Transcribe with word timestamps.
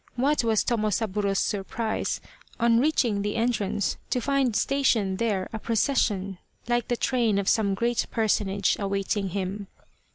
What 0.15 0.43
was 0.43 0.63
Tomosaburo's 0.63 1.37
surprise 1.37 2.21
on 2.59 2.79
reaching 2.79 3.21
the 3.21 3.35
entrance 3.35 3.97
to 4.09 4.19
find 4.19 4.55
stationed 4.55 5.19
there 5.19 5.47
a 5.53 5.59
procession, 5.59 6.39
like 6.67 6.87
the 6.87 6.97
train 6.97 7.37
of 7.37 7.47
some 7.47 7.75
great 7.75 8.07
personage, 8.09 8.75
awaiting 8.79 9.29
him. 9.29 9.67